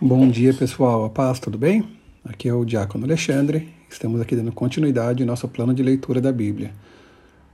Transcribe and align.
Bom 0.00 0.28
dia, 0.28 0.54
pessoal. 0.54 1.04
A 1.04 1.10
paz, 1.10 1.40
tudo 1.40 1.58
bem? 1.58 1.82
Aqui 2.24 2.48
é 2.48 2.54
o 2.54 2.64
Diácono 2.64 3.04
Alexandre. 3.04 3.68
Estamos 3.90 4.20
aqui 4.20 4.36
dando 4.36 4.52
continuidade 4.52 5.24
ao 5.24 5.26
nosso 5.26 5.48
plano 5.48 5.74
de 5.74 5.82
leitura 5.82 6.20
da 6.20 6.30
Bíblia. 6.30 6.72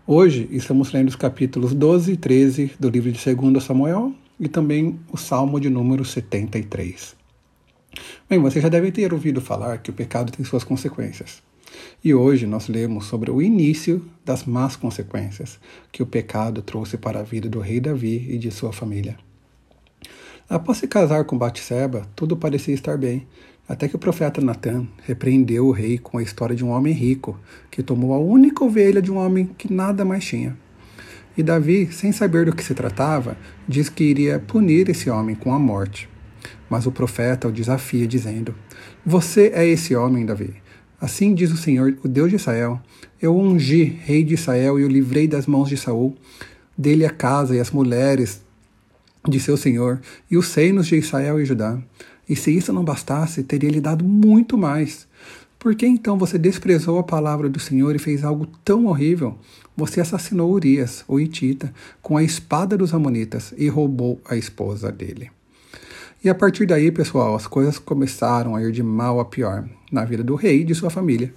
Hoje 0.06 0.46
estamos 0.50 0.92
lendo 0.92 1.08
os 1.08 1.16
capítulos 1.16 1.72
12 1.72 2.12
e 2.12 2.16
13 2.18 2.72
do 2.78 2.90
livro 2.90 3.10
de 3.10 3.34
2 3.34 3.64
Samuel 3.64 4.12
e 4.38 4.46
também 4.46 5.00
o 5.10 5.16
Salmo 5.16 5.58
de 5.58 5.70
número 5.70 6.04
73. 6.04 7.16
Bem, 8.28 8.38
você 8.38 8.60
já 8.60 8.68
deve 8.68 8.92
ter 8.92 9.14
ouvido 9.14 9.40
falar 9.40 9.78
que 9.78 9.88
o 9.88 9.94
pecado 9.94 10.30
tem 10.30 10.44
suas 10.44 10.64
consequências. 10.64 11.42
E 12.04 12.12
hoje 12.12 12.46
nós 12.46 12.68
lemos 12.68 13.06
sobre 13.06 13.30
o 13.30 13.40
início 13.40 14.04
das 14.22 14.44
más 14.44 14.76
consequências 14.76 15.58
que 15.90 16.02
o 16.02 16.06
pecado 16.06 16.60
trouxe 16.60 16.98
para 16.98 17.20
a 17.20 17.22
vida 17.22 17.48
do 17.48 17.60
rei 17.60 17.80
Davi 17.80 18.26
e 18.28 18.36
de 18.36 18.50
sua 18.50 18.70
família. 18.70 19.16
Após 20.48 20.78
se 20.78 20.86
casar 20.86 21.24
com 21.24 21.38
Batseba, 21.38 22.06
tudo 22.14 22.36
parecia 22.36 22.74
estar 22.74 22.98
bem, 22.98 23.26
até 23.66 23.88
que 23.88 23.96
o 23.96 23.98
profeta 23.98 24.42
Natan 24.42 24.86
repreendeu 25.02 25.66
o 25.66 25.72
rei 25.72 25.96
com 25.96 26.18
a 26.18 26.22
história 26.22 26.54
de 26.54 26.62
um 26.62 26.68
homem 26.68 26.92
rico 26.92 27.38
que 27.70 27.82
tomou 27.82 28.12
a 28.12 28.18
única 28.18 28.62
ovelha 28.62 29.00
de 29.00 29.10
um 29.10 29.16
homem 29.16 29.46
que 29.56 29.72
nada 29.72 30.04
mais 30.04 30.22
tinha. 30.22 30.54
E 31.36 31.42
Davi, 31.42 31.88
sem 31.90 32.12
saber 32.12 32.44
do 32.44 32.54
que 32.54 32.62
se 32.62 32.74
tratava, 32.74 33.38
diz 33.66 33.88
que 33.88 34.04
iria 34.04 34.38
punir 34.38 34.88
esse 34.90 35.08
homem 35.08 35.34
com 35.34 35.52
a 35.52 35.58
morte. 35.58 36.08
Mas 36.68 36.86
o 36.86 36.92
profeta 36.92 37.48
o 37.48 37.52
desafia, 37.52 38.06
dizendo: 38.06 38.54
Você 39.04 39.50
é 39.54 39.66
esse 39.66 39.96
homem, 39.96 40.26
Davi. 40.26 40.54
Assim 41.00 41.34
diz 41.34 41.50
o 41.50 41.56
Senhor, 41.56 41.96
o 42.04 42.08
Deus 42.08 42.30
de 42.30 42.36
Israel: 42.36 42.80
Eu 43.20 43.36
ungi 43.36 43.82
rei 43.82 44.22
de 44.22 44.34
Israel 44.34 44.78
e 44.78 44.84
o 44.84 44.88
livrei 44.88 45.26
das 45.26 45.46
mãos 45.46 45.68
de 45.68 45.76
Saul. 45.76 46.14
Dele 46.76 47.06
a 47.06 47.10
casa 47.10 47.56
e 47.56 47.60
as 47.60 47.70
mulheres 47.70 48.43
de 49.28 49.40
seu 49.40 49.56
senhor 49.56 50.00
e 50.30 50.36
os 50.36 50.48
seios 50.48 50.86
de 50.86 50.96
Israel 50.96 51.40
e 51.40 51.44
Judá. 51.44 51.78
E 52.28 52.34
se 52.34 52.56
isso 52.56 52.72
não 52.72 52.84
bastasse, 52.84 53.42
teria 53.42 53.70
lhe 53.70 53.80
dado 53.80 54.04
muito 54.04 54.56
mais. 54.56 55.06
Por 55.58 55.74
que 55.74 55.86
então 55.86 56.18
você 56.18 56.36
desprezou 56.36 56.98
a 56.98 57.02
palavra 57.02 57.48
do 57.48 57.58
Senhor 57.58 57.96
e 57.96 57.98
fez 57.98 58.22
algo 58.22 58.46
tão 58.62 58.84
horrível? 58.84 59.38
Você 59.74 60.00
assassinou 60.00 60.52
Urias, 60.52 61.02
o 61.08 61.18
Itita, 61.18 61.72
com 62.02 62.18
a 62.18 62.22
espada 62.22 62.76
dos 62.76 62.92
Amonitas 62.92 63.54
e 63.56 63.68
roubou 63.68 64.20
a 64.28 64.36
esposa 64.36 64.92
dele. 64.92 65.30
E 66.22 66.28
a 66.28 66.34
partir 66.34 66.66
daí, 66.66 66.90
pessoal, 66.92 67.34
as 67.34 67.46
coisas 67.46 67.78
começaram 67.78 68.54
a 68.54 68.62
ir 68.62 68.72
de 68.72 68.82
mal 68.82 69.20
a 69.20 69.24
pior 69.24 69.66
na 69.90 70.04
vida 70.04 70.22
do 70.22 70.34
rei 70.34 70.60
e 70.60 70.64
de 70.64 70.74
sua 70.74 70.90
família. 70.90 71.34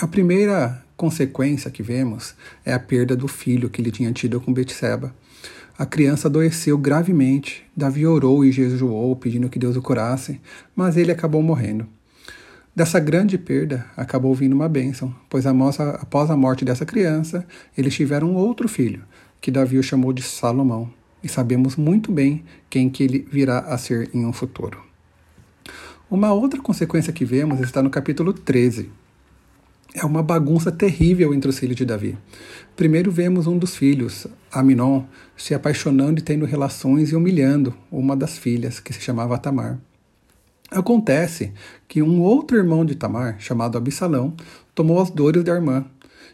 A 0.00 0.06
primeira 0.06 0.84
consequência 0.96 1.70
que 1.70 1.82
vemos 1.82 2.34
é 2.64 2.72
a 2.72 2.78
perda 2.78 3.14
do 3.14 3.28
filho 3.28 3.70
que 3.70 3.80
ele 3.80 3.90
tinha 3.90 4.12
tido 4.12 4.40
com 4.40 4.52
Betseba. 4.52 5.14
A 5.78 5.84
criança 5.84 6.28
adoeceu 6.28 6.78
gravemente. 6.78 7.64
Davi 7.76 8.06
orou 8.06 8.44
e 8.44 8.50
jejuou, 8.50 9.14
pedindo 9.14 9.50
que 9.50 9.58
Deus 9.58 9.76
o 9.76 9.82
curasse, 9.82 10.40
mas 10.74 10.96
ele 10.96 11.12
acabou 11.12 11.42
morrendo. 11.42 11.86
Dessa 12.74 12.98
grande 12.98 13.36
perda 13.36 13.86
acabou 13.96 14.34
vindo 14.34 14.54
uma 14.54 14.68
bênção, 14.68 15.14
pois 15.28 15.44
após 15.46 16.30
a 16.30 16.36
morte 16.36 16.64
dessa 16.64 16.86
criança, 16.86 17.46
eles 17.76 17.94
tiveram 17.94 18.34
outro 18.34 18.68
filho, 18.68 19.02
que 19.40 19.50
Davi 19.50 19.78
o 19.78 19.82
chamou 19.82 20.12
de 20.12 20.22
Salomão, 20.22 20.90
e 21.22 21.28
sabemos 21.28 21.76
muito 21.76 22.10
bem 22.12 22.44
quem 22.70 22.88
que 22.88 23.02
ele 23.02 23.26
virá 23.30 23.60
a 23.60 23.76
ser 23.76 24.10
em 24.14 24.24
um 24.24 24.32
futuro. 24.32 24.78
Uma 26.10 26.32
outra 26.32 26.60
consequência 26.60 27.12
que 27.12 27.24
vemos 27.24 27.60
está 27.60 27.82
no 27.82 27.90
capítulo 27.90 28.32
13, 28.32 28.90
é 29.96 30.04
uma 30.04 30.22
bagunça 30.22 30.70
terrível 30.70 31.32
entre 31.32 31.48
os 31.48 31.58
filhos 31.58 31.74
de 31.74 31.86
Davi. 31.86 32.18
Primeiro 32.76 33.10
vemos 33.10 33.46
um 33.46 33.56
dos 33.56 33.74
filhos, 33.74 34.26
Aminon, 34.52 35.04
se 35.34 35.54
apaixonando 35.54 36.20
e 36.20 36.22
tendo 36.22 36.44
relações 36.44 37.10
e 37.10 37.16
humilhando 37.16 37.74
uma 37.90 38.14
das 38.14 38.36
filhas, 38.36 38.78
que 38.78 38.92
se 38.92 39.00
chamava 39.00 39.38
Tamar. 39.38 39.78
Acontece 40.70 41.52
que 41.88 42.02
um 42.02 42.20
outro 42.20 42.58
irmão 42.58 42.84
de 42.84 42.94
Tamar, 42.94 43.36
chamado 43.38 43.78
Absalão, 43.78 44.34
tomou 44.74 45.00
as 45.00 45.08
dores 45.08 45.42
da 45.42 45.54
irmã, 45.54 45.86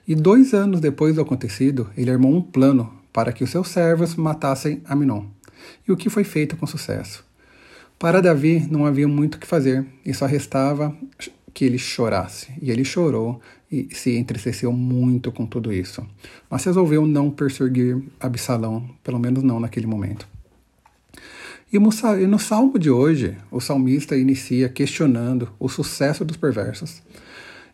e 0.09 0.17
dois 0.17 0.53
anos 0.53 0.81
depois 0.81 1.15
do 1.15 1.21
acontecido, 1.21 1.89
ele 1.97 2.11
armou 2.11 2.35
um 2.35 2.43
plano 2.43 2.93
para 3.13 3.33
que 3.33 3.45
os 3.45 3.51
seus 3.51 3.69
servos 3.69 4.17
matassem 4.17 4.83
Aminon. 4.85 5.27
E 5.87 5.93
o 5.93 5.97
que 5.97 6.11
foi 6.11 6.25
feito 6.25 6.57
com 6.57 6.67
sucesso? 6.67 7.25
Para 7.97 8.21
Davi 8.21 8.67
não 8.69 8.85
havia 8.85 9.07
muito 9.07 9.37
o 9.37 9.39
que 9.39 9.47
fazer, 9.47 9.87
e 10.05 10.13
só 10.13 10.27
restava 10.27 10.93
que 11.53 11.65
ele 11.65 11.79
chorasse. 11.79 12.49
E 12.61 12.71
ele 12.71 12.85
chorou 12.85 13.41
e 13.71 13.89
se 13.93 14.17
entristeceu 14.17 14.73
muito 14.73 15.33
com 15.33 15.47
tudo 15.47 15.73
isso. 15.73 16.07
Mas 16.51 16.65
resolveu 16.65 17.07
não 17.07 17.31
perseguir 17.31 18.03
Absalão, 18.21 18.89
pelo 19.03 19.19
menos 19.19 19.43
não 19.43 19.59
naquele 19.59 19.87
momento. 19.87 20.27
E 21.73 21.79
no 21.79 22.39
salmo 22.39 22.79
de 22.79 22.91
hoje, 22.91 23.35
o 23.51 23.59
salmista 23.59 24.15
inicia 24.15 24.69
questionando 24.69 25.49
o 25.59 25.71
sucesso 25.71 26.23
dos 26.23 26.37
perversos. 26.37 27.03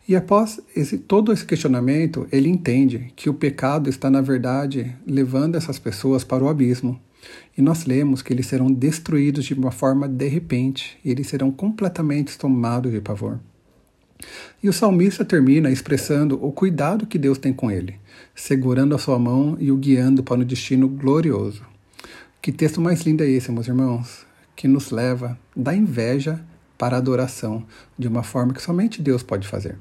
E 0.08 0.14
após 0.14 0.60
esse, 0.74 0.96
todo 0.96 1.32
esse 1.32 1.44
questionamento, 1.44 2.26
ele 2.30 2.48
entende 2.48 3.12
que 3.16 3.28
o 3.28 3.34
pecado 3.34 3.90
está, 3.90 4.08
na 4.08 4.20
verdade, 4.20 4.96
levando 5.04 5.56
essas 5.56 5.78
pessoas 5.78 6.22
para 6.22 6.44
o 6.44 6.48
abismo. 6.48 6.98
E 7.56 7.60
nós 7.60 7.84
lemos 7.84 8.22
que 8.22 8.32
eles 8.32 8.46
serão 8.46 8.72
destruídos 8.72 9.44
de 9.44 9.54
uma 9.54 9.72
forma 9.72 10.08
de 10.08 10.28
repente, 10.28 10.96
e 11.04 11.10
eles 11.10 11.26
serão 11.26 11.50
completamente 11.50 12.38
tomados 12.38 12.92
de 12.92 13.00
pavor. 13.00 13.40
E 14.62 14.68
o 14.68 14.72
salmista 14.72 15.24
termina 15.24 15.70
expressando 15.70 16.44
o 16.44 16.50
cuidado 16.50 17.06
que 17.06 17.18
Deus 17.18 17.38
tem 17.38 17.52
com 17.52 17.70
ele, 17.70 17.96
segurando 18.34 18.94
a 18.94 18.98
sua 18.98 19.18
mão 19.18 19.56
e 19.60 19.70
o 19.70 19.76
guiando 19.76 20.22
para 20.22 20.40
um 20.40 20.44
destino 20.44 20.88
glorioso. 20.88 21.62
Que 22.42 22.52
texto 22.52 22.80
mais 22.80 23.02
lindo 23.02 23.22
é 23.22 23.28
esse, 23.28 23.52
meus 23.52 23.68
irmãos? 23.68 24.26
Que 24.56 24.66
nos 24.66 24.90
leva 24.90 25.38
da 25.54 25.74
inveja 25.74 26.40
para 26.76 26.96
a 26.96 26.98
adoração, 26.98 27.64
de 27.98 28.08
uma 28.08 28.22
forma 28.22 28.52
que 28.52 28.62
somente 28.62 29.02
Deus 29.02 29.22
pode 29.22 29.46
fazer. 29.46 29.76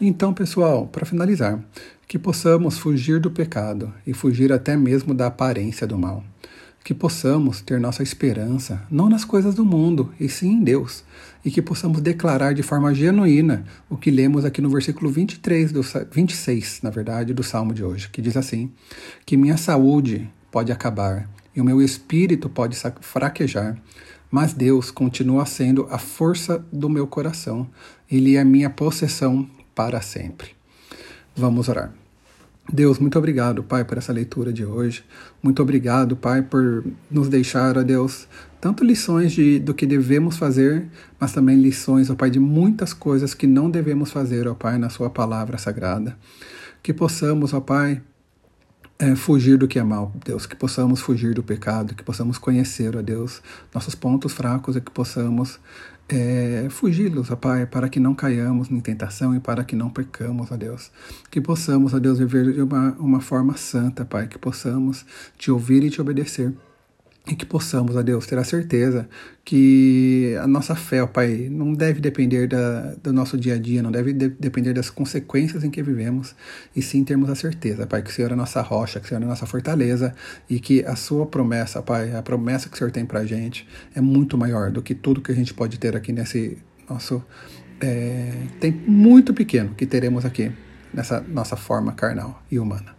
Então, 0.00 0.34
pessoal, 0.34 0.86
para 0.86 1.06
finalizar, 1.06 1.62
que 2.06 2.18
possamos 2.18 2.78
fugir 2.78 3.18
do 3.18 3.30
pecado 3.30 3.92
e 4.06 4.12
fugir 4.12 4.52
até 4.52 4.76
mesmo 4.76 5.14
da 5.14 5.26
aparência 5.26 5.86
do 5.86 5.98
mal 5.98 6.22
que 6.86 6.94
possamos 6.94 7.60
ter 7.60 7.80
nossa 7.80 8.00
esperança 8.00 8.80
não 8.88 9.08
nas 9.08 9.24
coisas 9.24 9.56
do 9.56 9.64
mundo, 9.64 10.14
e 10.20 10.28
sim 10.28 10.52
em 10.52 10.62
Deus, 10.62 11.02
e 11.44 11.50
que 11.50 11.60
possamos 11.60 12.00
declarar 12.00 12.54
de 12.54 12.62
forma 12.62 12.94
genuína 12.94 13.64
o 13.90 13.96
que 13.96 14.08
lemos 14.08 14.44
aqui 14.44 14.62
no 14.62 14.70
versículo 14.70 15.10
23 15.10 15.72
do 15.72 15.80
26, 15.82 16.82
na 16.84 16.90
verdade, 16.90 17.34
do 17.34 17.42
salmo 17.42 17.74
de 17.74 17.82
hoje, 17.82 18.08
que 18.08 18.22
diz 18.22 18.36
assim: 18.36 18.70
que 19.24 19.36
minha 19.36 19.56
saúde 19.56 20.30
pode 20.48 20.70
acabar 20.70 21.28
e 21.56 21.60
o 21.60 21.64
meu 21.64 21.82
espírito 21.82 22.48
pode 22.48 22.78
fraquejar, 23.00 23.76
mas 24.30 24.52
Deus 24.52 24.92
continua 24.92 25.44
sendo 25.44 25.88
a 25.90 25.98
força 25.98 26.64
do 26.72 26.88
meu 26.88 27.08
coração, 27.08 27.68
ele 28.08 28.36
é 28.36 28.44
minha 28.44 28.70
possessão 28.70 29.44
para 29.74 30.00
sempre. 30.00 30.50
Vamos 31.34 31.68
orar. 31.68 32.05
Deus, 32.72 32.98
muito 32.98 33.16
obrigado, 33.16 33.62
Pai, 33.62 33.84
por 33.84 33.96
essa 33.96 34.12
leitura 34.12 34.52
de 34.52 34.64
hoje. 34.64 35.04
Muito 35.40 35.62
obrigado, 35.62 36.16
Pai, 36.16 36.42
por 36.42 36.84
nos 37.08 37.28
deixar, 37.28 37.78
ó 37.78 37.82
Deus, 37.82 38.26
tanto 38.60 38.84
lições 38.84 39.32
de, 39.32 39.60
do 39.60 39.72
que 39.72 39.86
devemos 39.86 40.36
fazer, 40.36 40.88
mas 41.18 41.32
também 41.32 41.56
lições, 41.56 42.10
ó 42.10 42.16
Pai, 42.16 42.28
de 42.28 42.40
muitas 42.40 42.92
coisas 42.92 43.34
que 43.34 43.46
não 43.46 43.70
devemos 43.70 44.10
fazer, 44.10 44.48
ó 44.48 44.54
Pai, 44.54 44.78
na 44.78 44.88
Sua 44.88 45.08
palavra 45.08 45.58
sagrada. 45.58 46.18
Que 46.82 46.92
possamos, 46.92 47.54
ó 47.54 47.60
Pai, 47.60 48.02
é, 48.98 49.14
fugir 49.14 49.58
do 49.58 49.68
que 49.68 49.78
é 49.78 49.84
mal, 49.84 50.12
Deus, 50.24 50.44
que 50.44 50.56
possamos 50.56 51.00
fugir 51.00 51.34
do 51.34 51.44
pecado, 51.44 51.94
que 51.94 52.02
possamos 52.02 52.36
conhecer, 52.36 52.96
ó 52.96 53.02
Deus, 53.02 53.42
nossos 53.72 53.94
pontos 53.94 54.32
fracos 54.32 54.74
e 54.74 54.80
que 54.80 54.90
possamos 54.90 55.60
é, 56.08 56.68
fugi-los, 56.70 57.30
ó 57.30 57.36
Pai, 57.36 57.66
para 57.66 57.88
que 57.88 57.98
não 57.98 58.14
caiamos 58.14 58.70
em 58.70 58.80
tentação 58.80 59.34
e 59.34 59.40
para 59.40 59.64
que 59.64 59.74
não 59.74 59.90
pecamos, 59.90 60.50
ó 60.50 60.56
Deus. 60.56 60.90
Que 61.30 61.40
possamos, 61.40 61.94
ó 61.94 61.98
Deus, 61.98 62.18
viver 62.18 62.52
de 62.52 62.62
uma, 62.62 62.92
uma 62.92 63.20
forma 63.20 63.56
santa, 63.56 64.04
Pai, 64.04 64.28
que 64.28 64.38
possamos 64.38 65.04
te 65.36 65.50
ouvir 65.50 65.82
e 65.82 65.90
te 65.90 66.00
obedecer 66.00 66.54
e 67.28 67.34
que 67.34 67.44
possamos, 67.44 67.96
ó 67.96 68.02
Deus, 68.02 68.24
ter 68.26 68.38
a 68.38 68.44
certeza 68.44 69.08
que 69.44 70.36
a 70.40 70.46
nossa 70.46 70.76
fé, 70.76 71.02
ó 71.02 71.06
Pai, 71.06 71.48
não 71.50 71.72
deve 71.72 72.00
depender 72.00 72.46
da, 72.46 72.94
do 73.02 73.12
nosso 73.12 73.36
dia 73.36 73.54
a 73.54 73.58
dia, 73.58 73.82
não 73.82 73.90
deve 73.90 74.12
de, 74.12 74.28
depender 74.28 74.72
das 74.72 74.90
consequências 74.90 75.64
em 75.64 75.70
que 75.70 75.82
vivemos, 75.82 76.36
e 76.74 76.80
sim 76.80 77.02
termos 77.02 77.28
a 77.28 77.34
certeza, 77.34 77.86
Pai, 77.86 78.02
que 78.02 78.10
o 78.10 78.12
Senhor 78.12 78.30
é 78.30 78.34
a 78.34 78.36
nossa 78.36 78.60
rocha, 78.62 79.00
que 79.00 79.06
o 79.06 79.08
Senhor 79.08 79.20
é 79.20 79.24
a 79.24 79.28
nossa 79.28 79.44
fortaleza, 79.44 80.14
e 80.48 80.60
que 80.60 80.84
a 80.84 80.94
sua 80.94 81.26
promessa, 81.26 81.82
Pai, 81.82 82.14
a 82.14 82.22
promessa 82.22 82.68
que 82.68 82.76
o 82.76 82.78
Senhor 82.78 82.92
tem 82.92 83.04
pra 83.04 83.24
gente 83.24 83.66
é 83.94 84.00
muito 84.00 84.38
maior 84.38 84.70
do 84.70 84.80
que 84.80 84.94
tudo 84.94 85.20
que 85.20 85.32
a 85.32 85.34
gente 85.34 85.52
pode 85.52 85.78
ter 85.78 85.96
aqui 85.96 86.12
nesse 86.12 86.58
nosso 86.88 87.22
é, 87.80 88.32
tempo 88.60 88.88
muito 88.88 89.34
pequeno 89.34 89.74
que 89.74 89.84
teremos 89.84 90.24
aqui 90.24 90.52
nessa 90.94 91.20
nossa 91.20 91.56
forma 91.56 91.92
carnal 91.92 92.42
e 92.50 92.58
humana. 92.58 92.94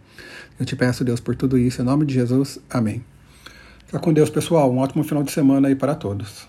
Eu 0.59 0.65
te 0.65 0.75
peço, 0.75 1.03
Deus, 1.06 1.19
por 1.19 1.35
tudo 1.35 1.57
isso, 1.57 1.81
em 1.81 1.85
nome 1.85 2.06
de 2.06 2.13
Jesus. 2.13 2.59
Amém. 2.69 3.17
Fica 3.88 4.00
com 4.00 4.12
Deus, 4.12 4.30
pessoal. 4.30 4.69
Um 4.69 4.80
ótimo 4.80 5.01
final 5.01 5.24
de 5.24 5.31
semana 5.31 5.69
aí 5.69 5.75
para 5.75 5.95
todos. 5.95 6.45